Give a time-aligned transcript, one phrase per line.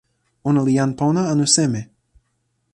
[0.47, 1.81] ona li jan pona anu seme?